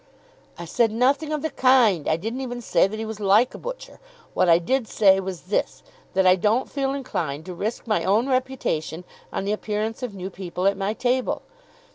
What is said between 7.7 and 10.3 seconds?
my own reputation on the appearance of